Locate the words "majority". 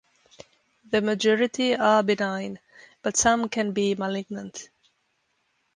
0.99-1.75